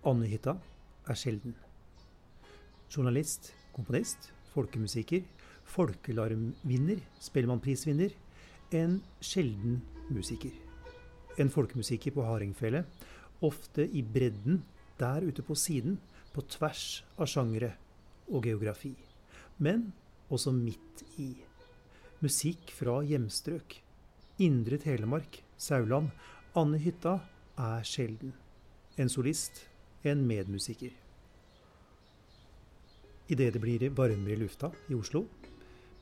Annehytta 0.00 0.54
er 1.08 1.18
sjelden. 1.18 1.52
Journalist, 2.88 3.50
komponist, 3.74 4.30
folkemusiker, 4.54 5.26
folkelarmvinner, 5.68 7.02
Spellemannprisvinner. 7.20 8.14
En 8.72 9.00
sjelden 9.20 9.82
musiker. 10.08 10.54
En 11.38 11.52
folkemusiker 11.52 12.14
på 12.16 12.24
hardingfele, 12.24 12.84
ofte 13.44 13.84
i 13.84 14.00
bredden, 14.02 14.62
der 14.98 15.24
ute 15.26 15.44
på 15.44 15.54
siden, 15.54 15.98
på 16.32 16.44
tvers 16.48 17.02
av 17.18 17.28
sjangere 17.28 17.74
og 18.30 18.48
geografi. 18.48 18.94
Men 19.58 19.90
også 20.32 20.52
midt 20.54 21.04
i. 21.20 21.34
Musikk 22.24 22.72
fra 22.72 23.00
hjemstrøk. 23.04 23.82
Indre 24.40 24.78
Telemark, 24.80 25.42
Sauland. 25.60 26.08
Anne 26.56 26.80
Hytta 26.80 27.18
er 27.60 27.84
sjelden. 27.84 28.32
En 28.96 29.12
solist, 29.12 29.66
en 30.02 30.26
medmusiker. 30.26 30.92
Idet 33.30 33.52
det 33.54 33.62
blir 33.62 33.90
varmere 33.94 34.34
i 34.34 34.40
lufta 34.40 34.72
i 34.88 34.96
Oslo, 34.98 35.26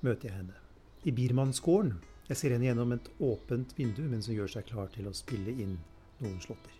møter 0.01 0.30
jeg 0.30 0.37
henne. 0.37 0.57
I 1.05 1.12
Biermannsgården. 1.12 1.98
Jeg 2.29 2.37
ser 2.37 2.55
henne 2.55 2.69
gjennom 2.69 2.93
et 2.97 3.09
åpent 3.24 3.73
vindu 3.77 4.02
mens 4.09 4.29
hun 4.29 4.37
gjør 4.37 4.52
seg 4.59 4.66
klar 4.69 4.91
til 4.93 5.09
å 5.09 5.16
spille 5.16 5.52
inn 5.52 5.79
noen 6.21 6.38
slåtter. 6.45 6.74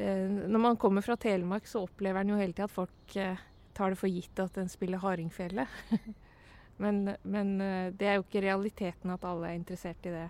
Eh, 0.00 0.26
når 0.26 0.62
man 0.62 0.78
kommer 0.80 1.04
fra 1.06 1.16
Telemark, 1.20 1.66
så 1.66 1.84
opplever 1.84 2.22
en 2.22 2.32
jo 2.32 2.40
hele 2.40 2.54
tida 2.54 2.66
at 2.66 2.74
folk 2.74 3.16
eh, 3.20 3.38
tar 3.76 3.92
det 3.92 4.00
for 4.00 4.10
gitt 4.10 4.42
at 4.42 4.58
en 4.60 4.70
spiller 4.70 5.02
hardingfele. 5.02 5.66
men, 6.82 7.02
men 7.22 7.56
eh, 7.60 7.92
det 7.92 8.08
er 8.08 8.18
jo 8.18 8.26
ikke 8.26 8.44
realiteten 8.46 9.12
at 9.14 9.26
alle 9.28 9.50
er 9.50 9.58
interessert 9.60 10.06
i 10.08 10.14
det. 10.14 10.28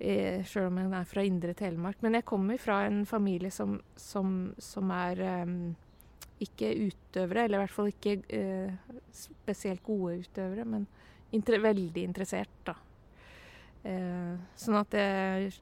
Sjøl 0.00 0.70
om 0.70 0.78
jeg 0.80 0.90
er 0.96 1.08
fra 1.08 1.24
indre 1.28 1.54
Telemark. 1.56 2.00
Men 2.00 2.16
jeg 2.16 2.26
kommer 2.28 2.60
fra 2.60 2.82
en 2.86 3.02
familie 3.08 3.52
som, 3.52 3.74
som, 4.00 4.54
som 4.56 4.92
er 4.96 5.20
um, 5.44 5.74
ikke 6.40 6.70
utøvere, 6.86 7.44
eller 7.44 7.60
i 7.60 7.64
hvert 7.66 7.74
fall 7.74 7.90
ikke 7.90 8.14
uh, 8.32 8.94
spesielt 9.12 9.84
gode 9.84 10.22
utøvere, 10.22 10.64
men 10.64 10.86
inter 11.36 11.60
veldig 11.62 12.06
interessert, 12.06 12.56
da. 12.64 12.78
Uh, 13.84 14.40
sånn 14.60 14.80
at 14.80 14.96
jeg 14.96 15.52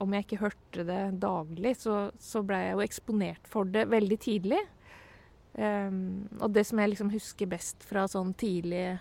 om 0.00 0.14
jeg 0.16 0.24
ikke 0.24 0.40
hørte 0.40 0.84
det 0.88 1.00
daglig, 1.20 1.74
så, 1.76 2.06
så 2.20 2.40
ble 2.46 2.60
jeg 2.62 2.76
jo 2.76 2.84
eksponert 2.84 3.48
for 3.50 3.68
det 3.68 3.84
veldig 3.90 4.16
tidlig. 4.22 4.60
Um, 5.52 6.28
og 6.38 6.54
det 6.54 6.64
som 6.68 6.80
jeg 6.80 6.92
liksom 6.92 7.10
husker 7.12 7.50
best 7.50 7.84
fra 7.84 8.06
sånn 8.08 8.32
tidlig, 8.38 8.94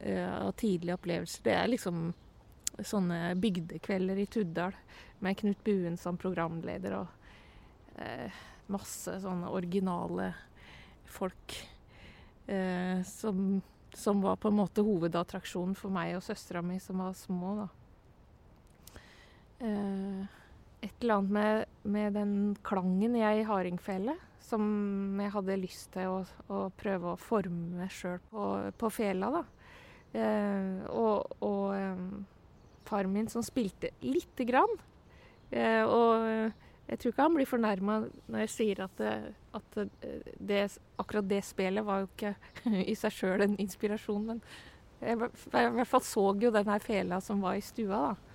uh, 0.00 0.48
tidlige 0.56 0.96
opplevelser, 0.96 1.44
det 1.44 1.56
er 1.58 1.68
liksom 1.74 2.06
sånne 2.86 3.34
bygdekvelder 3.40 4.20
i 4.22 4.26
Tuddal 4.30 4.76
med 5.24 5.38
Knut 5.40 5.64
Buen 5.66 5.96
som 5.98 6.18
programleder 6.20 6.98
og 7.00 7.98
eh, 7.98 8.38
masse 8.70 9.16
sånne 9.22 9.50
originale 9.50 10.30
folk 11.08 11.56
eh, 12.46 13.02
som, 13.08 13.60
som, 13.94 14.22
var 14.22 14.36
på 14.36 14.52
en 14.52 14.58
måte 14.60 14.84
hovedattraksjonen 14.84 15.76
for 15.78 15.94
meg 15.94 16.16
og 16.18 16.24
søstera 16.26 16.62
mi 16.62 16.78
som 16.82 17.02
var 17.02 17.16
små, 17.18 17.54
da. 17.62 17.68
Eh, 19.58 20.24
et 20.86 21.02
eller 21.02 21.16
annet 21.18 21.34
med, 21.34 21.76
med, 21.90 22.12
den 22.14 22.34
klangen 22.62 23.16
jeg 23.18 23.40
i 23.40 23.46
hardingfele 23.48 24.14
som 24.48 25.18
jeg 25.18 25.32
hadde 25.34 25.56
lyst 25.58 25.90
til 25.96 26.12
å, 26.12 26.18
å 26.54 26.60
prøve 26.78 27.12
å 27.12 27.20
forme 27.20 27.88
sjøl 27.90 28.20
på, 28.30 28.44
på, 28.78 28.90
fela. 28.94 29.32
da. 29.34 29.42
Eh, 30.16 30.86
og, 30.88 31.34
og 31.44 32.37
eh, 32.88 32.90
far 32.90 33.10
min 33.10 33.28
som 33.28 33.44
spilte 33.44 33.92
lite 34.00 34.44
grann. 34.48 34.78
Eh, 35.50 35.84
og 35.84 36.24
jeg 36.88 36.98
tror 36.98 37.12
ikke 37.12 37.26
han 37.26 37.36
blir 37.36 37.48
fornærma 37.48 37.98
når 38.28 38.46
jeg 38.46 38.54
sier 38.54 38.82
at, 38.86 39.00
at 39.54 39.78
det, 40.40 40.62
akkurat 40.96 41.28
det 41.28 41.42
spillet 41.44 41.84
var 41.84 42.00
jo 42.00 42.08
ikke 42.08 42.34
i 42.92 42.96
seg 42.96 43.12
sjøl 43.12 43.44
en 43.44 43.58
inspirasjon, 43.60 44.24
men 44.32 44.42
jeg 44.98 45.14
i 45.14 45.76
hvert 45.76 45.86
fall 45.86 46.02
så 46.02 46.24
jo 46.42 46.50
den 46.50 46.66
her 46.66 46.80
fela 46.82 47.20
som 47.22 47.44
var 47.44 47.54
i 47.54 47.62
stua. 47.62 48.08
da. 48.08 48.27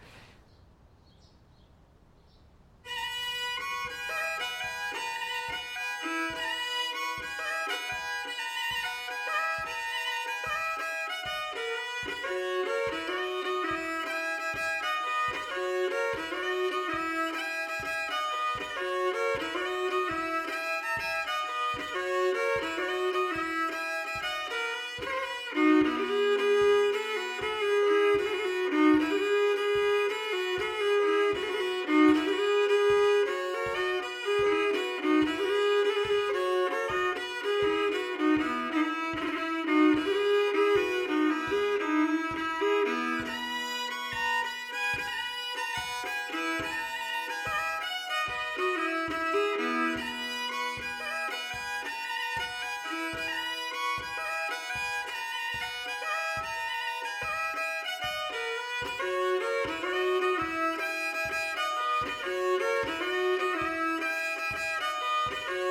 thank 65.26 65.40
you 65.50 65.63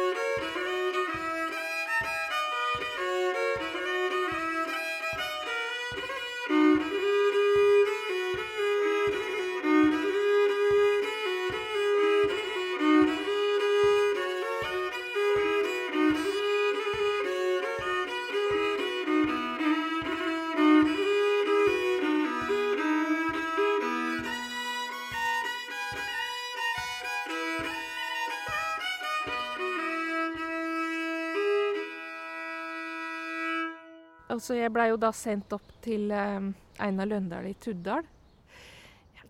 Altså, 34.42 34.56
jeg 34.58 34.72
blei 34.74 34.88
jo 34.90 34.96
da 34.98 35.12
sendt 35.14 35.52
opp 35.54 35.68
til 35.84 36.08
eh, 36.10 36.46
Einar 36.82 37.06
Løndal 37.06 37.44
i 37.46 37.52
Tuddal. 37.62 38.02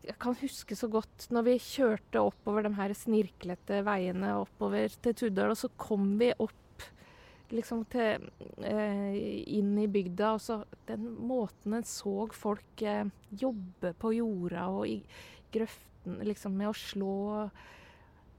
Jeg 0.07 0.15
kan 0.25 0.39
huske 0.41 0.73
så 0.73 0.87
godt 0.89 1.27
når 1.37 1.43
vi 1.51 1.57
kjørte 1.61 2.23
oppover 2.31 2.65
de 2.65 2.71
her 2.79 2.95
snirklete 2.97 3.83
veiene 3.85 4.31
oppover 4.39 4.95
til 5.05 5.13
Tuddal, 5.21 5.53
og 5.53 5.59
så 5.61 5.69
kom 5.77 6.15
vi 6.17 6.31
opp 6.33 6.87
liksom 7.53 7.83
til 7.93 8.25
eh, 8.65 9.19
inn 9.53 9.75
i 9.83 9.85
bygda, 9.93 10.31
og 10.39 10.41
så 10.41 10.57
den 10.89 11.05
måten 11.29 11.77
en 11.77 11.85
så 11.85 12.15
folk 12.33 12.81
eh, 12.81 13.11
jobbe 13.43 13.91
på 14.01 14.15
jorda 14.17 14.63
og 14.79 14.87
i 14.95 14.97
grøften, 15.53 16.23
liksom 16.25 16.57
med 16.57 16.71
å 16.71 16.79
slå 16.87 17.19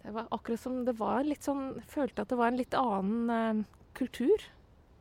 Det 0.02 0.16
var 0.18 0.34
akkurat 0.34 0.64
som 0.66 0.82
det 0.90 0.98
var 0.98 1.22
litt 1.22 1.46
sånn 1.46 1.78
Følte 1.86 2.26
at 2.26 2.34
det 2.34 2.42
var 2.42 2.50
en 2.50 2.60
litt 2.64 2.74
annen 2.82 3.30
eh, 3.38 3.62
kultur. 3.94 4.50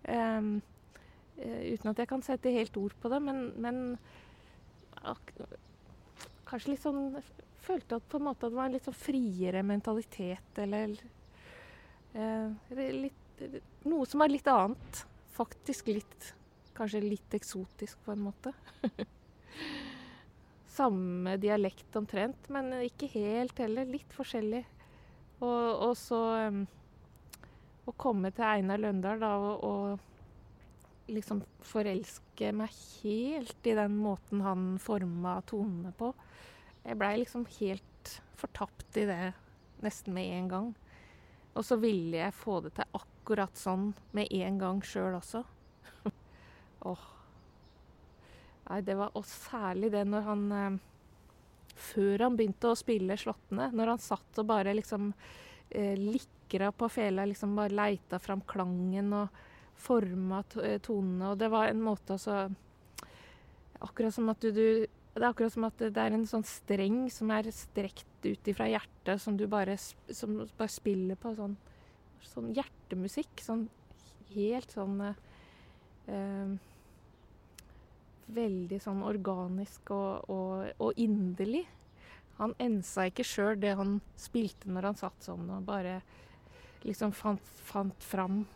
Uh, 0.05 0.61
uten 1.43 1.93
at 1.93 2.03
jeg 2.03 2.11
kan 2.11 2.25
sette 2.25 2.53
helt 2.55 2.77
ord 2.81 2.95
på 3.03 3.11
det, 3.13 3.21
men, 3.25 3.45
men 3.63 3.81
kanskje 6.49 6.75
litt 6.75 6.85
sånn 6.85 7.17
Følte 7.63 8.01
at 8.01 8.07
på 8.11 8.19
en 8.19 8.27
måte 8.27 8.49
det 8.51 8.59
var 8.59 8.67
en 8.67 8.75
litt 8.75 8.87
sånn 8.89 8.97
friere 8.99 9.61
mentalitet, 9.63 10.57
eller 10.59 10.97
eh, 12.19 12.73
litt, 12.75 13.43
Noe 13.87 14.07
som 14.11 14.25
er 14.25 14.33
litt 14.33 14.49
annet. 14.51 15.05
Faktisk 15.37 15.93
litt 15.93 16.33
Kanskje 16.75 17.05
litt 17.05 17.35
eksotisk, 17.37 18.01
på 18.03 18.15
en 18.17 18.25
måte. 18.25 18.51
Samme 20.79 21.37
dialekt 21.39 21.95
omtrent, 22.01 22.49
men 22.51 22.73
ikke 22.81 23.11
helt 23.13 23.61
heller. 23.61 23.87
Litt 23.87 24.15
forskjellig. 24.17 24.63
Og, 25.43 25.67
og 25.87 25.93
så 26.01 26.23
Å 27.83 27.95
komme 27.99 28.31
til 28.35 28.47
Einar 28.47 28.81
Løndal 28.81 29.23
da 29.23 29.35
og, 29.37 29.65
og 29.69 30.12
liksom 31.13 31.43
forelske 31.67 32.53
meg 32.57 32.75
helt 33.03 33.67
i 33.67 33.77
den 33.79 33.97
måten 34.01 34.43
han 34.45 34.77
forma 34.83 35.39
tonene 35.49 35.93
på. 35.99 36.13
Jeg 36.83 36.99
blei 36.99 37.15
liksom 37.21 37.47
helt 37.61 38.15
fortapt 38.39 38.99
i 38.99 39.07
det 39.09 39.33
nesten 39.83 40.15
med 40.15 40.31
en 40.39 40.49
gang. 40.51 40.71
Og 41.53 41.67
så 41.67 41.77
ville 41.81 42.17
jeg 42.17 42.37
få 42.37 42.61
det 42.65 42.75
til 42.79 42.97
akkurat 42.97 43.59
sånn 43.59 43.91
med 44.17 44.33
en 44.33 44.59
gang 44.61 44.81
sjøl 44.87 45.19
også. 45.19 45.45
Åh. 46.91 47.05
Nei, 48.69 48.81
det 48.87 48.95
var 48.97 49.11
Og 49.19 49.27
særlig 49.27 49.91
det 49.93 50.05
når 50.07 50.23
han 50.23 50.43
eh, 50.55 50.77
Før 51.75 52.29
han 52.29 52.37
begynte 52.39 52.71
å 52.71 52.79
spille 52.79 53.17
slåttene, 53.19 53.73
når 53.75 53.95
han 53.95 54.03
satt 54.03 54.39
og 54.39 54.47
bare 54.49 54.75
liksom 54.77 55.11
eh, 55.71 55.97
likra 55.99 56.71
på 56.73 56.89
fela, 56.93 57.27
liksom 57.27 57.57
bare 57.59 57.75
leita 57.75 58.21
fram 58.23 58.45
klangen 58.47 59.11
og 59.17 59.43
forma 59.83 60.43
eh, 60.63 60.79
tonene, 60.83 61.33
og 61.33 61.41
det 61.41 61.51
var 61.53 61.71
en 61.71 61.83
måte 61.83 62.19
altså 62.19 62.47
Akkurat 63.83 64.15
som 64.15 64.29
at 64.31 64.39
du, 64.39 64.53
du 64.55 64.67
det 65.13 65.21
er 65.21 65.29
akkurat 65.29 65.53
som 65.53 65.67
at 65.67 65.81
det 65.83 66.01
er 66.01 66.15
en 66.17 66.25
sånn 66.29 66.45
streng 66.49 67.03
som 67.13 67.29
er 67.35 67.51
strekt 67.53 68.25
ut 68.25 68.49
ifra 68.49 68.69
hjertet, 68.71 69.21
som 69.21 69.37
du 69.37 69.45
bare, 69.51 69.75
som 69.77 70.39
bare 70.57 70.73
spiller 70.73 71.19
på 71.21 71.35
sånn, 71.37 71.57
sånn 72.25 72.49
hjertemusikk. 72.57 73.43
Sånn 73.45 73.67
helt 74.33 74.73
sånn 74.73 75.03
eh, 75.05 76.55
Veldig 78.33 78.79
sånn 78.81 79.03
organisk 79.05 79.93
og, 79.93 80.31
og, 80.33 80.71
og 80.81 80.97
inderlig. 81.03 81.67
Han 82.39 82.55
ensa 82.63 83.05
ikke 83.11 83.27
sjøl 83.29 83.59
det 83.61 83.75
han 83.77 83.99
spilte 84.17 84.71
når 84.73 84.89
han 84.89 84.97
satt 84.97 85.27
sånn, 85.27 85.51
og 85.53 85.67
bare 85.69 85.99
liksom 86.87 87.13
fant, 87.13 87.45
fant 87.69 88.07
fram 88.09 88.47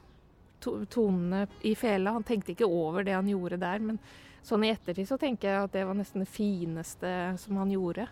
to, 0.66 0.76
tonene 0.90 1.46
i 1.64 1.72
fela. 1.78 2.12
Han 2.18 2.26
tenkte 2.26 2.52
ikke 2.52 2.68
over 2.68 3.06
det 3.06 3.14
han 3.16 3.30
gjorde 3.30 3.62
der, 3.62 3.82
men 3.86 4.02
Sånn 4.46 4.62
i 4.62 4.68
ettertid 4.70 5.08
så 5.08 5.16
tenker 5.18 5.48
jeg 5.50 5.62
at 5.64 5.72
det 5.74 5.80
var 5.88 5.96
nesten 5.98 6.22
det 6.22 6.30
fineste 6.30 7.08
som 7.42 7.56
han 7.58 7.70
gjorde. 7.72 8.04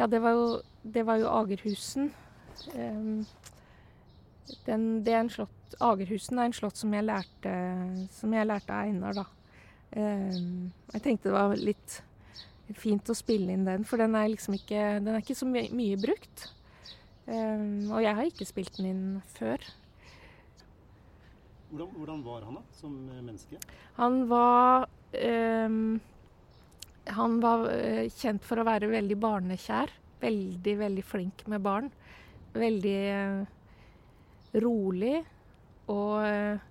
Ja, 0.00 0.06
det 0.08 0.22
var 0.24 0.32
jo, 0.32 0.44
det 0.82 1.02
var 1.04 1.18
jo 1.20 1.28
Agerhusen. 1.28 2.06
Um, 2.72 3.26
den, 4.64 4.84
det 5.04 5.12
er 5.12 5.24
en 5.26 5.32
slott, 5.32 5.74
Agerhusen 5.76 6.40
er 6.40 6.48
en 6.48 6.56
slott 6.56 6.80
som 6.80 6.94
jeg 6.96 7.04
lærte, 7.04 7.52
som 8.16 8.32
jeg 8.32 8.48
lærte 8.48 8.72
av 8.72 8.88
Einar, 8.88 9.18
da. 9.18 9.26
Um, 9.92 10.70
jeg 10.94 11.04
tenkte 11.04 11.28
det 11.28 11.34
var 11.34 11.52
litt 11.60 11.98
fint 12.80 13.12
å 13.12 13.18
spille 13.18 13.52
inn 13.52 13.66
den, 13.68 13.84
for 13.84 14.00
den 14.00 14.16
er 14.16 14.30
liksom 14.32 14.56
ikke, 14.56 14.86
den 15.02 15.12
er 15.12 15.20
ikke 15.20 15.36
så 15.36 15.48
my 15.50 15.66
mye 15.76 16.00
brukt. 16.00 16.46
Um, 17.26 17.90
og 17.92 18.00
jeg 18.00 18.16
har 18.16 18.30
ikke 18.30 18.48
spilt 18.48 18.80
den 18.80 18.88
inn 18.94 19.04
før. 19.36 19.68
Hvordan, 21.68 21.92
hvordan 21.98 22.24
var 22.24 22.48
han 22.48 22.56
da, 22.56 22.64
som 22.80 22.96
menneske? 23.20 23.60
Han 24.00 24.22
var 24.32 24.88
um, 25.12 26.00
han 27.16 27.38
var 27.42 27.66
eh, 27.72 28.06
kjent 28.12 28.44
for 28.46 28.60
å 28.60 28.66
være 28.68 28.90
veldig 28.90 29.16
barnekjær. 29.20 29.92
Veldig, 30.20 30.74
veldig 30.82 31.04
flink 31.06 31.46
med 31.50 31.64
barn. 31.64 31.90
Veldig 32.54 32.98
eh, 33.14 33.40
rolig 34.60 35.16
og 35.90 36.20
eh, 36.26 36.62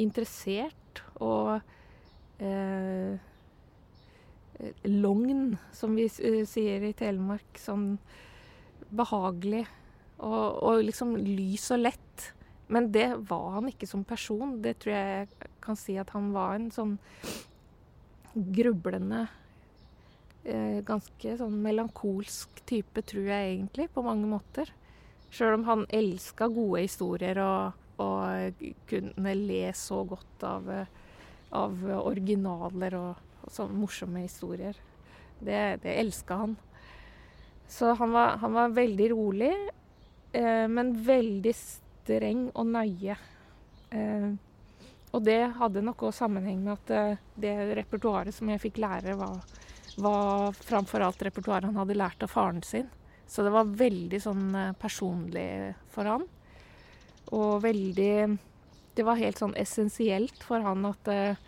interessert 0.00 1.02
og 1.22 1.56
eh, 2.42 3.16
Logn, 4.88 5.50
som 5.76 5.92
vi 5.98 6.06
sier 6.08 6.86
i 6.88 6.94
Telemark. 6.96 7.58
Sånn 7.60 7.96
behagelig 8.86 9.66
og, 10.22 10.62
og, 10.62 10.80
liksom 10.86 11.16
lys 11.20 11.68
og 11.74 11.82
lett. 11.82 12.30
Men 12.72 12.88
det 12.94 13.10
var 13.28 13.58
han 13.58 13.68
ikke 13.70 13.88
som 13.88 14.04
person. 14.06 14.56
Det 14.64 14.78
tror 14.80 14.96
jeg 14.96 15.26
jeg 15.26 15.50
kan 15.62 15.78
si 15.78 15.98
at 16.00 16.10
han 16.16 16.32
var 16.34 16.56
en 16.56 16.70
sånn 16.74 16.96
grublende 18.34 19.26
ganske 20.86 21.32
sånn 21.40 21.56
melankolsk 21.64 22.60
type, 22.68 23.02
tror 23.02 23.24
jeg 23.32 23.48
egentlig, 23.50 23.88
på 23.90 24.04
mange 24.06 24.28
måter. 24.30 24.70
Sjøl 25.34 25.56
om 25.56 25.64
han 25.66 25.82
elska 25.90 26.46
gode 26.54 26.84
historier 26.84 27.40
og, 27.42 27.80
og, 28.02 28.62
kunne 28.86 29.34
le 29.40 29.72
så 29.74 30.04
godt 30.06 30.44
av, 30.46 30.70
av 31.50 31.82
originaler 31.98 32.94
og, 33.00 33.24
og 33.42 33.50
sånne 33.56 33.80
morsomme 33.80 34.22
historier. 34.22 34.78
Det, 35.40 35.58
det 35.82 35.98
elska 35.98 36.38
han. 36.44 36.56
Så 37.68 37.92
han 37.92 38.12
var, 38.12 38.36
han 38.36 38.52
var 38.52 38.68
veldig 38.68 39.10
rolig, 39.10 39.52
eh, 40.32 40.68
men 40.68 40.94
veldig 41.04 41.54
streng 41.54 42.48
og 42.54 42.66
nøye. 42.66 43.16
Eh, 43.90 44.28
og 45.14 45.24
det 45.24 45.40
hadde 45.58 45.84
nok 45.84 46.06
òg 46.08 46.14
sammenheng 46.14 46.62
med 46.62 46.76
at 46.76 46.92
eh, 46.94 47.24
det 47.34 47.54
repertoaret 47.78 48.34
som 48.34 48.50
jeg 48.52 48.62
fikk 48.62 48.80
lære, 48.82 49.16
var, 49.18 49.42
var 49.96 50.52
framfor 50.52 51.00
alt 51.00 51.22
repertoaret 51.24 51.68
han 51.68 51.78
hadde 51.80 51.96
lært 51.96 52.22
av 52.22 52.32
faren 52.32 52.62
sin. 52.62 52.88
Så 53.26 53.42
det 53.42 53.52
var 53.54 53.72
veldig 53.76 54.20
sånn 54.22 54.54
eh, 54.54 54.72
personlig 54.78 55.74
for 55.92 56.08
han. 56.08 56.26
Og 57.34 57.62
veldig 57.64 58.38
Det 58.96 59.04
var 59.04 59.18
helt 59.20 59.36
sånn 59.36 59.56
essensielt 59.60 60.38
for 60.46 60.62
han 60.64 60.86
at 60.88 61.08
eh, 61.12 61.40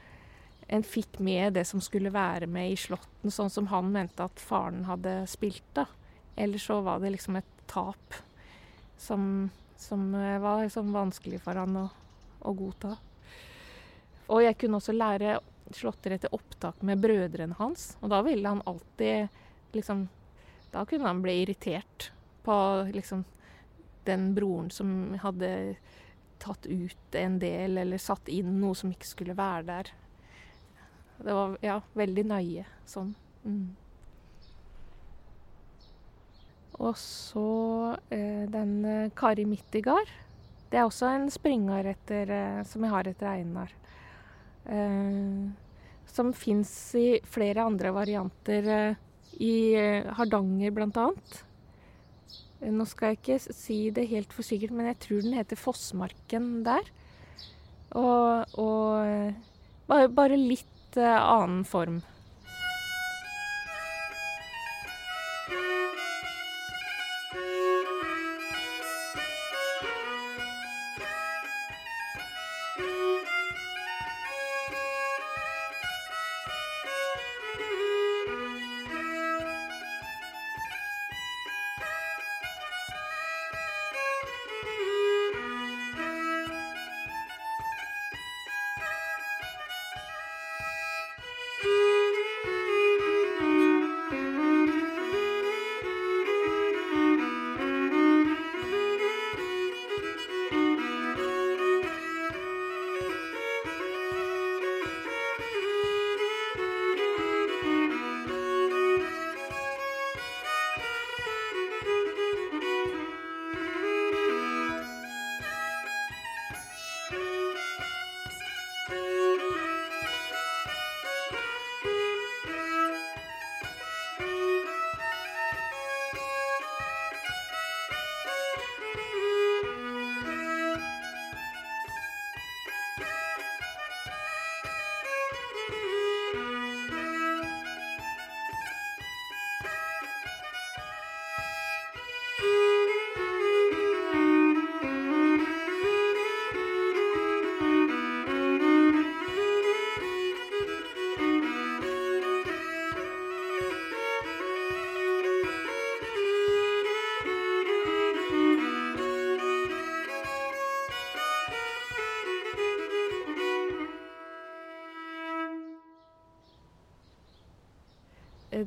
en 0.68 0.84
fikk 0.84 1.16
med 1.24 1.54
det 1.56 1.64
som 1.64 1.80
skulle 1.80 2.12
være 2.12 2.46
med 2.50 2.74
i 2.74 2.76
Slåtten, 2.76 3.30
sånn 3.32 3.50
som 3.50 3.70
han 3.72 3.88
mente 3.92 4.24
at 4.24 4.40
faren 4.40 4.84
hadde 4.84 5.22
spilt. 5.30 5.64
da. 5.72 5.86
Ellers 6.36 6.66
så 6.66 6.80
var 6.84 7.00
det 7.00 7.14
liksom 7.14 7.38
et 7.40 7.54
tap 7.66 8.18
som, 8.98 9.48
som 9.76 10.14
eh, 10.14 10.38
var 10.42 10.64
liksom 10.64 10.92
vanskelig 10.92 11.40
for 11.44 11.56
han 11.56 11.76
å, 11.76 11.86
å 12.40 12.52
godta. 12.52 12.96
Og 14.28 14.42
jeg 14.44 14.58
kunne 14.60 14.76
også 14.76 14.92
lære 14.92 15.38
slåtter 15.74 16.14
etter 16.16 16.34
opptak 16.34 16.82
med 16.82 17.00
brødrene 17.02 17.56
hans. 17.58 17.90
Og 18.00 18.12
da 18.12 18.22
ville 18.26 18.48
han 18.48 18.64
alltid 18.66 19.28
liksom 19.72 20.08
Da 20.68 20.84
kunne 20.84 21.06
han 21.08 21.22
bli 21.24 21.32
irritert 21.42 22.10
på 22.44 22.54
liksom 22.92 23.24
den 24.04 24.34
broren 24.34 24.70
som 24.70 25.14
hadde 25.22 25.76
tatt 26.38 26.66
ut 26.66 27.14
en 27.14 27.38
del 27.38 27.78
eller 27.78 27.98
satt 27.98 28.28
inn 28.28 28.58
noe 28.60 28.76
som 28.76 28.92
ikke 28.92 29.08
skulle 29.08 29.36
være 29.36 29.64
der. 29.68 29.90
Det 31.24 31.34
var 31.34 31.56
ja, 31.64 31.80
veldig 31.96 32.24
nøye 32.28 32.66
sånn. 32.86 33.14
Mm. 33.44 33.76
Og 36.78 36.94
så 37.00 37.96
eh, 38.14 38.44
den 38.52 38.84
eh, 38.84 39.10
Kari 39.18 39.44
Mittigard. 39.48 40.10
Det 40.70 40.78
er 40.78 40.86
også 40.86 41.08
en 41.10 41.26
springer 41.32 41.88
etter, 41.90 42.30
eh, 42.30 42.60
som 42.68 42.84
jeg 42.84 42.92
har 42.92 43.10
etter 43.10 43.32
Einar. 43.32 43.72
Eh, 44.68 45.50
som 46.08 46.32
fins 46.32 46.94
i 46.98 47.18
flere 47.24 47.64
andre 47.64 47.92
varianter. 47.96 48.68
Eh, 48.68 49.04
I 49.40 49.54
eh, 49.78 50.08
Hardanger 50.18 50.74
bl.a. 50.76 51.08
Nå 52.58 52.84
skal 52.90 53.12
jeg 53.12 53.20
ikke 53.20 53.54
si 53.54 53.78
det 53.94 54.08
helt 54.10 54.32
for 54.34 54.46
sikkert, 54.46 54.74
men 54.74 54.90
jeg 54.90 54.98
tror 55.04 55.22
den 55.22 55.36
heter 55.38 55.60
Fossmarken 55.60 56.64
der. 56.66 56.88
Og, 57.96 58.56
og 58.58 59.86
bare, 59.88 60.08
bare 60.10 60.40
litt 60.40 60.98
annen 60.98 61.62
form. 61.68 62.00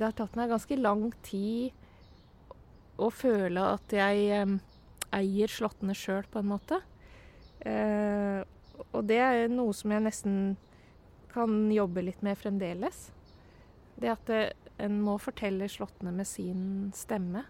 Det 0.02 0.08
har 0.10 0.18
tatt 0.18 0.38
meg 0.40 0.50
ganske 0.50 0.78
lang 0.80 1.04
tid 1.22 1.78
å 3.02 3.10
føle 3.14 3.62
at 3.76 3.94
jeg 3.94 4.24
eh, 4.34 4.56
eier 5.14 5.52
slåttene 5.52 5.94
sjøl, 5.98 6.26
på 6.32 6.42
en 6.42 6.50
måte. 6.50 6.80
Eh, 7.62 8.42
og 8.90 9.06
det 9.06 9.20
er 9.22 9.52
noe 9.52 9.76
som 9.78 9.94
jeg 9.94 10.06
nesten 10.08 10.38
kan 11.32 11.54
jobbe 11.72 12.02
litt 12.08 12.24
med 12.26 12.40
fremdeles. 12.40 13.12
Det 14.02 14.10
at 14.10 14.26
det, 14.26 14.42
en 14.82 14.98
må 15.06 15.20
fortelle 15.22 15.70
slåttene 15.70 16.14
med 16.16 16.26
sin 16.26 16.64
stemme. 16.98 17.46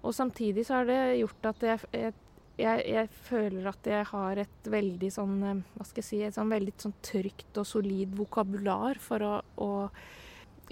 Og 0.00 0.14
samtidig 0.16 0.64
så 0.64 0.80
har 0.80 0.88
det 0.88 1.18
gjort 1.18 1.50
at 1.50 1.66
jeg, 1.68 2.14
jeg, 2.56 2.86
jeg 2.88 3.10
føler 3.28 3.68
at 3.68 3.90
jeg 3.92 4.08
har 4.08 4.40
et 4.40 4.70
veldig 4.70 5.10
sånn 5.12 5.36
Hva 5.74 5.84
skal 5.84 6.00
jeg 6.00 6.06
si 6.06 6.20
Et 6.22 6.34
sånn 6.34 6.52
veldig 6.52 6.74
sånn 6.78 6.94
trygt 7.04 7.58
og 7.58 7.66
solid 7.66 8.14
vokabular 8.16 9.00
for 9.02 9.26
å, 9.26 9.32
å 9.58 9.68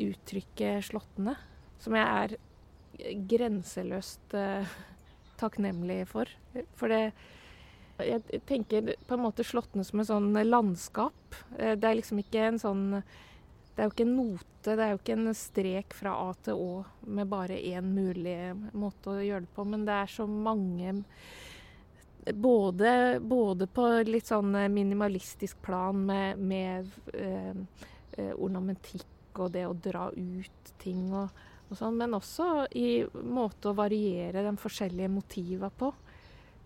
uttrykke 0.02 0.76
slåttene. 0.84 1.36
Som 1.82 1.96
jeg 1.98 2.06
er 2.06 2.36
grenseløst 3.28 4.36
uh, 4.36 4.76
takknemlig 5.40 6.04
for. 6.10 6.30
For 6.76 6.92
det 6.92 7.12
Jeg 7.96 8.42
tenker 8.44 8.90
på 9.08 9.16
en 9.16 9.22
måte 9.24 9.44
slåttene 9.44 9.84
som 9.84 10.02
et 10.02 10.08
sånn 10.10 10.34
landskap. 10.44 11.38
Eh, 11.56 11.78
det 11.80 11.88
er 11.88 11.96
liksom 11.96 12.18
ikke 12.20 12.42
en 12.50 12.58
sånn 12.60 12.82
Det 12.92 13.80
er 13.80 13.88
jo 13.88 13.94
ikke 13.94 14.04
en 14.04 14.16
note, 14.16 14.74
det 14.76 14.82
er 14.84 14.90
jo 14.92 14.98
ikke 15.00 15.16
en 15.16 15.34
strek 15.36 15.96
fra 15.96 16.12
A 16.12 16.34
til 16.44 16.60
Å 16.60 16.84
med 17.08 17.28
bare 17.28 17.56
én 17.56 17.88
mulig 17.94 18.36
måte 18.76 19.14
å 19.14 19.24
gjøre 19.24 19.46
det 19.46 19.52
på, 19.56 19.64
men 19.64 19.84
det 19.88 19.96
er 19.96 20.12
så 20.12 20.26
mange 20.28 20.92
både, 22.34 23.20
både 23.20 23.66
på 23.66 23.84
litt 24.08 24.28
sånn 24.28 24.52
minimalistisk 24.72 25.60
plan 25.62 26.00
med, 26.08 26.38
med 26.38 26.88
eh, 27.14 27.52
eh 28.16 28.32
og 29.44 29.52
det 29.54 29.66
å 29.68 29.76
dra 29.76 30.08
ut 30.12 30.72
ting 30.82 31.10
og, 31.14 31.30
og 31.68 31.78
sånn, 31.78 31.98
men 31.98 32.16
også 32.16 32.66
i 32.78 33.04
måte 33.26 33.70
å 33.70 33.76
variere 33.76 34.44
de 34.46 34.54
forskjellige 34.60 35.12
motiva 35.12 35.70
på. 35.70 35.92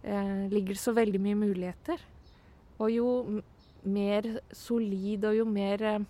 Eh, 0.02 0.48
ligger 0.52 0.76
det 0.76 0.82
så 0.82 0.94
veldig 0.96 1.20
mye 1.20 1.38
muligheter. 1.40 2.02
Og 2.80 2.92
jo 2.92 3.08
mer 3.84 4.26
solid 4.56 5.24
og 5.28 5.38
jo 5.38 5.46
mer 5.48 5.84
eh, 5.88 6.08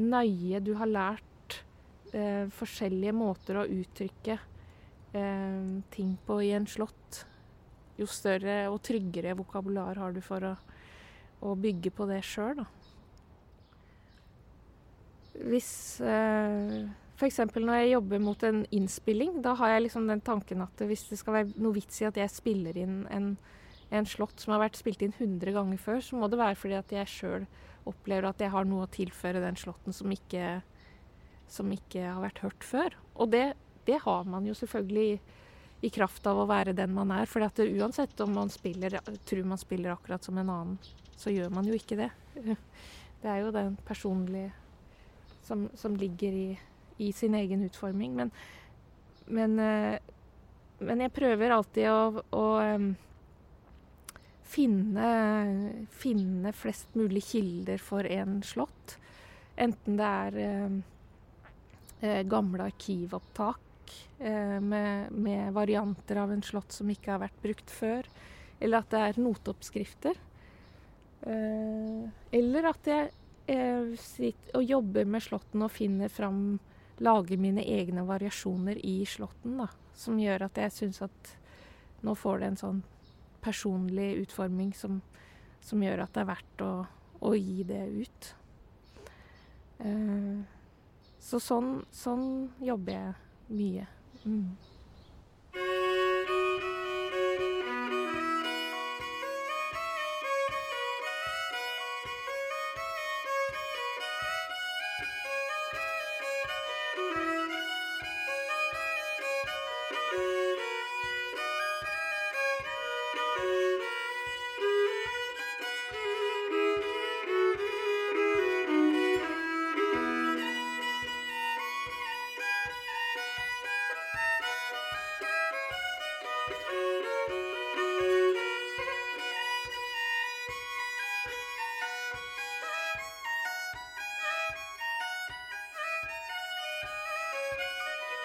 nøye 0.00 0.60
du 0.64 0.74
har 0.78 0.88
lært 0.90 1.60
eh, 2.12 2.46
forskjellige 2.56 3.14
måter 3.16 3.60
å 3.60 3.68
uttrykke 3.68 4.36
eh, 4.36 5.70
ting 5.92 6.14
på 6.26 6.40
i 6.44 6.52
en 6.56 6.68
slott, 6.70 7.24
jo 8.00 8.08
større 8.08 8.62
og 8.70 8.80
tryggere 8.86 9.36
vokabular 9.38 9.98
har 10.00 10.14
du 10.16 10.20
for 10.24 10.52
å, 10.52 10.54
å 11.44 11.56
bygge 11.58 11.92
på 11.96 12.08
det 12.08 12.22
sjøl, 12.26 12.62
da. 12.62 12.68
Hvis 15.34 16.00
eh, 16.02 16.90
F.eks. 17.20 17.40
når 17.54 17.82
jeg 17.82 17.94
jobber 17.94 18.22
mot 18.24 18.44
en 18.48 18.64
innspilling, 18.74 19.38
da 19.44 19.54
har 19.60 19.74
jeg 19.74 19.86
liksom 19.86 20.10
den 20.10 20.22
tanken 20.24 20.64
at 20.64 20.84
hvis 20.88 21.06
det 21.10 21.20
skal 21.20 21.38
være 21.38 21.62
noe 21.62 21.76
vits 21.76 22.00
i 22.02 22.08
at 22.08 22.18
jeg 22.18 22.32
spiller 22.32 22.78
inn 22.80 23.02
en, 23.12 23.32
en 23.92 24.08
slått 24.08 24.40
som 24.42 24.54
har 24.54 24.64
vært 24.64 24.80
spilt 24.80 25.04
inn 25.04 25.14
100 25.16 25.54
ganger 25.56 25.80
før, 25.80 26.00
så 26.04 26.18
må 26.18 26.30
det 26.32 26.40
være 26.40 26.58
fordi 26.58 26.78
at 26.80 26.94
jeg 26.96 27.12
sjøl 27.12 27.48
opplever 27.90 28.28
at 28.30 28.40
jeg 28.40 28.52
har 28.52 28.68
noe 28.68 28.86
å 28.86 28.92
tilføre 28.92 29.42
den 29.42 29.58
slåtten 29.60 29.96
som 29.96 30.12
ikke, 30.12 30.60
som 31.48 31.70
ikke 31.72 32.06
har 32.06 32.22
vært 32.24 32.42
hørt 32.44 32.66
før. 32.66 32.96
Og 33.20 33.32
det 33.34 33.50
det 33.84 33.98
har 34.02 34.24
man 34.24 34.46
jo 34.46 34.54
selvfølgelig 34.54 35.06
i, 35.12 35.20
i 35.88 35.90
kraft 35.90 36.26
av 36.28 36.38
å 36.38 36.48
være 36.48 36.76
den 36.76 36.92
man 36.94 37.12
er. 37.14 37.28
For 37.30 37.42
uansett 37.42 38.20
om 38.20 38.34
man 38.36 38.52
spiller, 38.52 39.00
tror 39.26 39.48
man 39.48 39.60
spiller 39.60 39.94
akkurat 39.94 40.24
som 40.24 40.38
en 40.38 40.52
annen, 40.52 40.78
så 41.16 41.32
gjør 41.32 41.52
man 41.54 41.68
jo 41.68 41.76
ikke 41.76 41.98
det. 42.04 42.10
Det 43.20 43.28
er 43.28 43.42
jo 43.42 43.50
den 43.52 43.74
personlige 43.84 44.48
som, 45.42 45.68
som 45.74 45.96
ligger 45.96 46.32
i, 46.32 46.58
i, 46.96 47.12
sin 47.12 47.34
egen 47.34 47.62
utforming. 47.62 48.16
Men, 48.16 48.30
men, 49.26 49.58
eh, 49.58 49.98
men 50.78 51.04
jeg 51.04 51.14
prøver 51.16 51.54
alltid 51.54 51.90
å, 51.90 52.22
å 52.36 52.46
finne, 54.50 55.10
finne, 55.92 56.54
flest 56.56 56.94
mulig 56.98 57.24
kilder 57.32 57.82
for 57.82 58.06
en 58.06 58.40
slott. 58.46 58.96
Enten 59.60 59.98
det 60.00 60.08
er 60.08 60.40
eh, 60.40 62.22
gamle 62.30 62.70
arkivopptak 62.70 63.94
eh, 64.18 64.56
med, 64.62 65.12
med, 65.12 65.52
varianter 65.56 66.22
av 66.22 66.32
en 66.32 66.42
slott 66.44 66.72
som 66.72 66.90
ikke 66.90 67.14
har 67.14 67.24
vært 67.26 67.44
brukt 67.44 67.72
før, 67.74 68.08
eller 68.60 68.82
at 68.82 68.92
det 68.92 69.06
er 69.06 69.22
noteoppskrifter. 69.22 70.26
Eller 71.20 72.66
at 72.70 72.86
jeg 72.88 73.10
sitter 73.46 74.58
og 74.58 74.64
jobber 74.64 75.08
med 75.08 75.22
slåtten 75.24 75.64
og 75.64 75.72
finner 75.74 76.12
fram 76.12 76.58
Lager 77.00 77.40
mine 77.40 77.62
egne 77.64 78.02
variasjoner 78.04 78.76
i 78.84 79.06
slåtten, 79.08 79.56
da. 79.56 79.70
Som 79.96 80.18
gjør 80.20 80.44
at 80.44 80.58
jeg 80.60 80.74
syns 80.74 81.00
at 81.06 81.30
nå 82.04 82.12
får 82.12 82.42
det 82.42 82.50
en 82.50 82.58
sånn 82.60 82.82
personlig 83.40 84.10
utforming 84.26 84.74
som, 84.76 85.00
som 85.64 85.80
gjør 85.80 86.04
at 86.04 86.12
det 86.12 86.20
er 86.20 86.28
verdt 86.28 86.64
å, 86.64 86.72
å 87.24 87.32
gi 87.38 87.64
det 87.68 87.80
ut. 88.02 88.28
Uh, 89.80 90.44
så 91.20 91.40
sånn, 91.40 91.78
sånn, 91.92 92.50
jobber 92.60 92.98
jeg 92.98 93.56
mye. 93.56 93.88
Mm. 94.24 94.52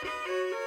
Thank 0.02 0.14
you. 0.28 0.65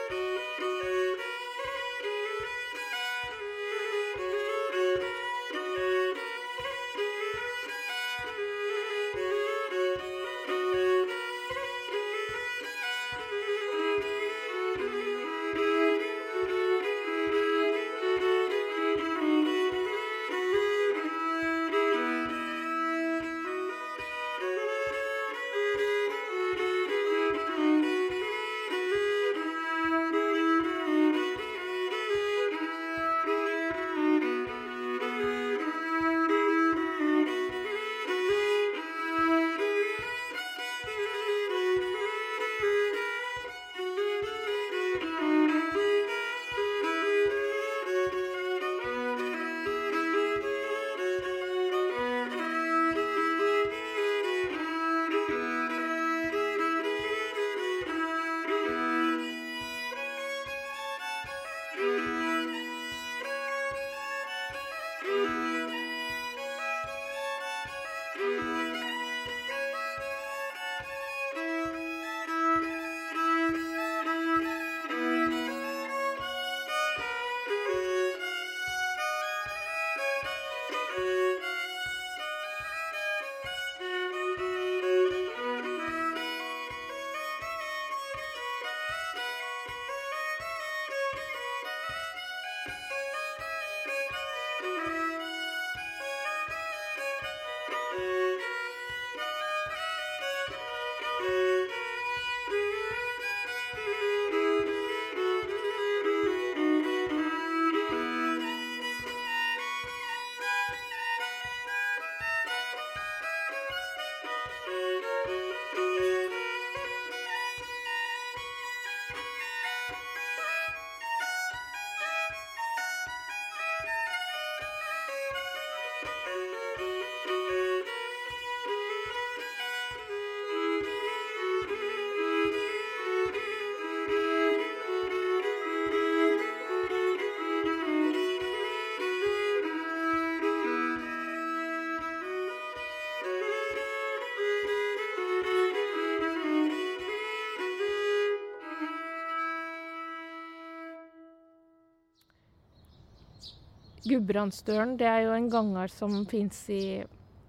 Gudbrandsdølen 154.04 154.96
det 155.00 155.08
er 155.10 155.24
jo 155.26 155.34
en 155.36 155.50
ganger 155.52 155.92
som 155.92 156.14
fins 156.30 156.60
i 156.72 156.82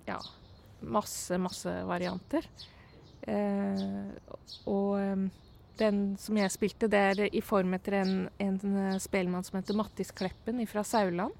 ja, 0.07 0.17
masse, 0.81 1.37
masse 1.41 1.73
varianter. 1.87 2.47
Eh, 3.21 4.09
og 4.69 4.93
eh, 4.99 5.25
den 5.79 6.03
som 6.19 6.37
jeg 6.39 6.51
spilte, 6.51 6.89
det 6.91 6.99
er 7.11 7.25
i 7.29 7.41
form 7.45 7.75
etter 7.77 8.01
en, 8.01 8.13
en 8.41 8.99
spelmann 8.99 9.45
som 9.47 9.59
heter 9.59 9.77
Mattis 9.77 10.11
Kleppen 10.15 10.61
fra 10.67 10.83
Sauland. 10.87 11.35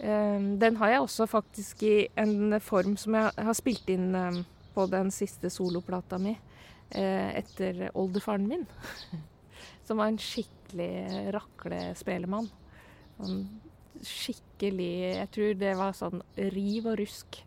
Eh, 0.00 0.40
den 0.58 0.76
har 0.80 0.94
jeg 0.94 1.04
også 1.04 1.26
faktisk 1.28 1.82
i 1.84 1.96
en 2.16 2.58
form 2.60 2.96
som 3.00 3.16
jeg 3.18 3.32
har 3.36 3.56
spilt 3.56 3.90
inn 3.92 4.14
eh, 4.16 4.40
på 4.72 4.86
den 4.90 5.12
siste 5.12 5.50
soloplata 5.52 6.18
mi 6.20 6.32
eh, 6.32 7.28
etter 7.42 7.90
oldefaren 7.92 8.48
min. 8.48 8.64
som 9.86 10.00
var 10.00 10.12
en 10.12 10.20
skikkelig 10.20 11.32
raklespelemann. 11.34 12.48
Sånn 13.18 13.44
skikkelig 14.06 14.92
Jeg 15.16 15.30
tror 15.34 15.58
det 15.58 15.72
var 15.78 15.96
sånn 15.96 16.22
riv 16.54 16.86
og 16.92 16.98
rusk. 17.00 17.40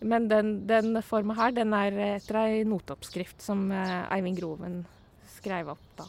Men 0.00 0.30
den, 0.30 0.54
den 0.70 0.96
forma 1.04 1.36
her, 1.36 1.52
den 1.52 1.74
er 1.76 1.98
etter 2.16 2.40
ei 2.44 2.62
noteoppskrift 2.68 3.42
som 3.44 3.68
eh, 3.74 4.06
Eivind 4.14 4.40
Groven 4.40 4.80
skrev 5.36 5.74
opp 5.74 5.92
da. 5.98 6.06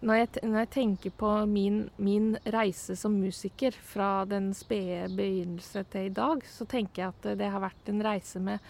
når 0.00 0.20
jeg, 0.20 0.28
når 0.46 0.58
jeg, 0.62 0.70
tenker 0.76 1.14
på 1.18 1.30
min, 1.50 1.80
min, 1.98 2.30
reise 2.54 2.94
som 2.98 3.16
musiker 3.18 3.74
fra 3.74 4.24
den 4.30 4.52
spede 4.54 5.08
begynnelse 5.18 5.82
til 5.90 6.06
i 6.06 6.14
dag, 6.14 6.44
så 6.46 6.66
tenker 6.70 7.02
jeg 7.02 7.14
at 7.16 7.28
det 7.40 7.50
har 7.50 7.64
vært 7.64 7.90
en 7.90 8.04
reise 8.06 8.42
med 8.42 8.62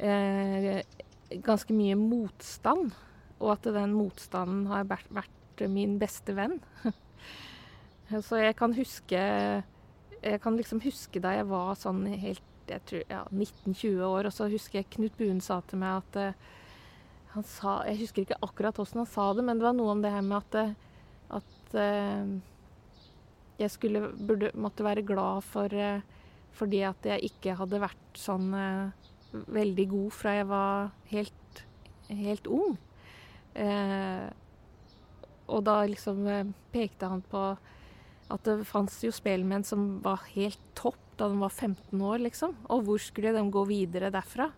eh, 0.00 0.80
ganske 1.44 1.76
mye 1.76 1.98
motstand. 2.00 2.92
Og 3.42 3.56
at 3.56 3.68
den 3.74 3.94
motstanden 3.96 4.66
har 4.70 4.86
vært, 4.88 5.08
min 5.68 5.98
beste 6.00 6.34
venn. 6.34 6.56
så 8.20 8.42
jeg 8.42 8.56
kan 8.58 8.74
huske 8.76 9.20
Jeg 10.22 10.40
kan 10.42 10.56
liksom 10.56 10.80
huske 10.84 11.20
da 11.22 11.32
jeg 11.38 11.46
var 11.50 11.74
sånn 11.78 12.04
helt 12.20 12.42
jeg 12.70 12.82
tror, 12.88 13.02
ja, 13.10 13.22
19-20 13.30 14.02
år, 14.06 14.28
og 14.28 14.34
så 14.34 14.48
husker 14.50 14.80
jeg 14.80 14.90
Knut 14.94 15.16
Buen 15.18 15.40
sa 15.44 15.60
til 15.66 15.80
meg 15.82 16.02
at 16.02 16.18
uh, 16.20 16.48
han 17.34 17.46
sa 17.48 17.80
Jeg 17.88 18.02
husker 18.02 18.24
ikke 18.24 18.40
akkurat 18.44 18.78
hvordan 18.78 19.02
han 19.02 19.10
sa 19.10 19.28
det, 19.36 19.44
men 19.46 19.60
det 19.60 19.66
var 19.66 19.76
noe 19.76 19.94
om 19.94 20.02
det 20.04 20.12
her 20.12 20.24
med 20.26 20.38
at, 20.40 20.76
at 21.40 21.76
uh, 21.76 22.32
jeg 23.60 23.74
skulle 23.74 24.08
burde, 24.16 24.52
måtte 24.54 24.86
være 24.86 25.06
glad 25.06 25.44
for 25.46 25.72
uh, 25.72 26.02
fordi 26.52 26.82
at 26.84 27.08
jeg 27.08 27.32
ikke 27.32 27.56
hadde 27.56 27.80
vært 27.80 28.18
sånn 28.20 28.50
veldig 29.32 29.86
god 29.88 30.10
fra 30.12 30.34
jeg 30.36 30.48
var 30.50 30.90
helt, 31.08 31.62
helt 32.10 32.50
ung. 32.52 32.74
og 35.48 35.62
da 35.64 35.76
liksom 35.88 36.52
pekte 36.74 37.08
han 37.08 37.24
på 37.24 37.46
at 38.32 38.44
det 38.48 38.62
fantes 38.68 39.02
jo 39.04 39.12
spelmenn 39.14 39.64
som 39.66 40.00
var 40.04 40.24
helt 40.32 40.60
topp 40.78 41.00
da 41.20 41.28
de 41.28 41.38
var 41.42 41.52
15 41.52 42.00
år, 42.00 42.22
liksom. 42.24 42.54
Og 42.72 42.86
hvor 42.86 43.00
skulle 43.02 43.34
de 43.34 43.42
gå 43.52 43.62
videre 43.68 44.10
derfra? 44.12 44.48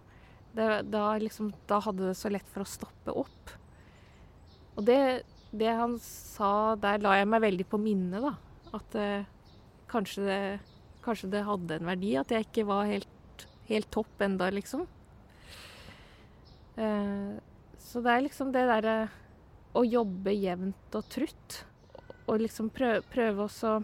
Det, 0.55 0.69
da, 0.87 1.07
liksom, 1.19 1.51
da, 1.69 1.81
hadde 1.83 2.11
det 2.11 2.19
så 2.19 2.31
lett 2.31 2.47
for 2.53 2.63
å 2.63 2.69
stoppe 2.69 3.15
opp. 3.25 3.55
Og 4.79 4.87
det, 4.87 5.25
det, 5.51 5.73
han 5.75 5.97
sa 6.03 6.77
der, 6.81 7.03
la 7.03 7.17
jeg 7.19 7.31
meg 7.31 7.43
veldig 7.45 7.67
på 7.71 7.81
minne, 7.83 8.23
da. 8.23 8.33
At 8.79 8.97
eh, 8.99 9.27
kanskje, 9.91 10.29
det, 10.29 10.39
kanskje, 11.05 11.33
det, 11.35 11.43
hadde 11.47 11.81
en 11.81 11.91
verdi 11.91 12.15
at 12.21 12.33
jeg 12.35 12.47
ikke 12.47 12.69
var 12.71 12.87
helt, 12.91 13.47
helt 13.69 13.91
topp 13.95 14.25
enda, 14.25 14.49
liksom. 14.55 14.87
Eh, 16.79 17.35
så 17.83 18.03
det 18.03 18.15
er 18.15 18.27
liksom 18.29 18.55
det 18.55 18.65
derre 18.71 18.97
å 19.75 19.83
jobbe 19.87 20.33
jevnt 20.39 20.99
og 20.99 21.11
trutt. 21.11 21.65
Og 22.27 22.41
liksom 22.41 22.71
prøve, 22.73 23.03
prøve 23.13 23.45
også 23.45 23.79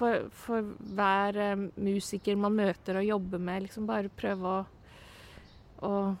for, 0.00 0.28
for, 0.32 0.74
hver 0.96 1.36
eh, 1.36 1.64
musiker 1.76 2.38
man 2.40 2.56
møter 2.56 3.00
og 3.00 3.08
jobber 3.08 3.42
med, 3.42 3.66
liksom 3.66 3.88
bare 3.88 4.12
prøve 4.16 4.54
å 4.58 4.60
å, 5.80 6.14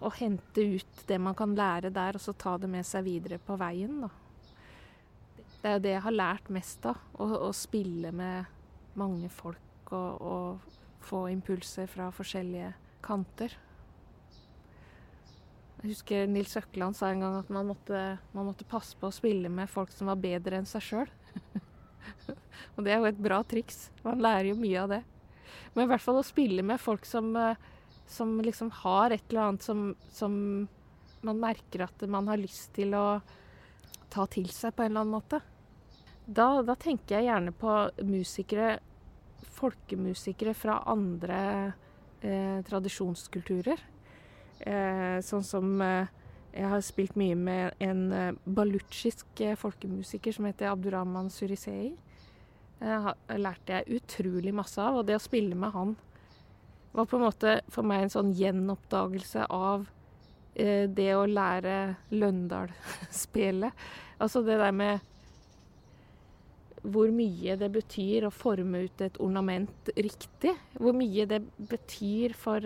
å, 0.00 0.10
hente 0.18 0.64
ut 0.76 1.04
det 1.06 1.18
man 1.22 1.36
kan 1.38 1.54
lære 1.56 1.92
der, 1.94 2.18
og 2.18 2.24
så 2.24 2.34
ta 2.34 2.56
det 2.58 2.70
med 2.70 2.86
seg 2.86 3.06
videre 3.06 3.40
på 3.42 3.56
veien. 3.60 4.02
Da. 4.04 4.10
Det 5.60 5.68
er 5.68 5.76
jo 5.76 5.84
det 5.84 5.94
jeg 5.94 6.04
har 6.06 6.16
lært 6.16 6.52
mest 6.52 6.86
av. 6.90 7.00
Å, 7.20 7.28
å 7.48 7.50
spille 7.56 8.12
med 8.16 8.98
mange 8.98 9.30
folk 9.32 9.94
og, 9.94 10.20
og, 10.20 10.76
få 11.00 11.24
impulser 11.32 11.88
fra 11.88 12.10
forskjellige 12.12 12.74
kanter. 13.02 13.54
Jeg 15.80 15.94
husker 15.94 16.28
Nils 16.28 16.52
Økland 16.60 16.96
sa 16.96 17.08
en 17.08 17.24
gang 17.24 17.38
at 17.38 17.50
man 17.52 17.70
måtte, 17.70 18.00
man 18.36 18.50
måtte 18.50 18.68
passe 18.68 18.98
på 19.00 19.08
å 19.08 19.14
spille 19.14 19.48
med 19.52 19.70
folk 19.70 19.92
som 19.94 20.10
var 20.12 20.20
bedre 20.20 20.60
enn 20.60 20.68
seg 20.68 20.84
sjøl. 20.84 21.12
og 22.74 22.84
det 22.84 22.92
er 22.92 23.00
jo 23.00 23.08
et 23.08 23.22
bra 23.22 23.40
triks. 23.48 23.88
Man 24.04 24.20
lærer 24.20 24.50
jo 24.50 24.60
mye 24.60 24.82
av 24.82 24.92
det. 24.92 25.02
Men 25.72 25.86
i 25.86 25.90
hvert 25.92 26.04
fall 26.04 26.20
å 26.20 26.26
spille 26.26 26.64
med 26.66 26.82
folk 26.82 27.06
som 27.08 27.32
uh, 27.38 27.54
som 28.10 28.40
liksom 28.40 28.70
har 28.70 29.10
et 29.10 29.22
eller 29.28 29.40
annet 29.40 29.62
som, 29.62 29.94
som 30.10 30.34
man 31.20 31.40
merker 31.40 31.84
at 31.84 32.02
man 32.10 32.28
har 32.28 32.40
lyst 32.40 32.72
til 32.74 32.94
å 32.98 33.20
ta 34.10 34.26
til 34.26 34.48
seg 34.50 34.74
på 34.74 34.82
en 34.82 34.90
eller 34.90 35.04
annen 35.04 35.14
måte. 35.14 35.40
Da, 36.26 36.62
da 36.66 36.74
tenker 36.78 37.16
jeg 37.16 37.28
gjerne 37.28 37.54
på 37.54 37.74
musikere, 38.06 38.80
folkemusikere 39.60 40.54
fra 40.58 40.80
andre 40.90 41.40
eh, 42.22 42.58
tradisjonskulturer. 42.66 43.82
Eh, 44.60 45.18
sånn 45.24 45.44
som 45.46 45.80
eh, 45.80 46.08
Jeg 46.52 46.68
har 46.68 46.82
spilt 46.84 47.14
mye 47.16 47.36
med 47.38 47.80
en 47.80 48.00
eh, 48.12 48.38
balutsjisk 48.44 49.42
folkemusiker 49.56 50.34
som 50.34 50.48
heter 50.48 50.72
Abdurrahman 50.72 51.30
Surisei. 51.30 51.94
Lærte 52.80 53.76
jeg 53.76 54.00
utrolig 54.00 54.54
masse 54.56 54.80
av, 54.80 54.98
og 54.98 55.06
det 55.06 55.18
å 55.18 55.22
spille 55.22 55.54
med 55.54 55.74
han 55.74 55.90
var 56.96 57.06
på 57.06 57.18
en 57.18 57.26
måte 57.26 57.58
for 57.70 57.86
meg 57.86 58.06
en 58.06 58.12
sånn 58.14 58.30
gjenoppdagelse 58.34 59.44
av 59.52 59.84
det 60.56 61.10
å 61.14 61.26
lære 61.28 61.74
Løndal-spelet. 62.10 63.84
Altså 64.16 64.40
det 64.42 64.56
der 64.58 64.72
med 64.74 65.04
hvor 66.80 67.12
mye 67.12 67.58
det 67.60 67.68
betyr 67.76 68.26
å 68.26 68.32
forme 68.32 68.86
ut 68.88 69.04
et 69.04 69.20
ornament 69.20 69.92
riktig. 69.92 70.56
Hvor 70.80 70.96
mye 70.96 71.28
det 71.28 71.42
betyr 71.60 72.32
for 72.32 72.64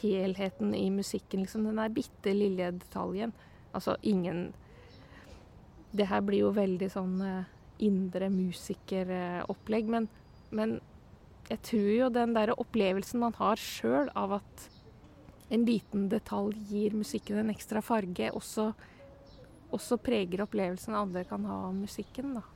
helheten 0.00 0.74
i 0.74 0.88
musikken. 0.90 1.42
Liksom 1.44 1.66
den 1.68 1.80
der 1.80 1.92
bitte 1.92 2.34
lille 2.36 2.70
detaljen. 2.78 3.32
Altså 3.72 3.96
ingen 4.02 4.52
Det 5.92 6.06
her 6.08 6.22
blir 6.24 6.46
jo 6.46 6.54
veldig 6.56 6.88
sånn 6.88 7.18
eh, 7.20 7.48
indre 7.84 8.30
musikeropplegg, 8.32 9.90
men, 9.92 10.06
men 10.48 10.78
jeg 11.50 11.60
tror 11.68 11.90
jo 11.92 12.06
den 12.14 12.32
der 12.32 12.54
opplevelsen 12.54 13.20
man 13.20 13.36
har 13.36 13.60
sjøl 13.60 14.08
av 14.16 14.38
at 14.38 14.64
en 15.52 15.66
liten 15.68 16.06
detalj 16.08 16.56
gir 16.70 16.96
musikken 16.96 17.42
en 17.42 17.52
ekstra 17.52 17.82
farge, 17.84 18.30
også, 18.32 18.70
også 19.76 20.00
preger 20.00 20.46
opplevelsen 20.46 20.96
andre 20.96 21.26
kan 21.28 21.44
ha 21.44 21.58
av 21.66 21.76
musikken. 21.76 22.38
da. 22.38 22.46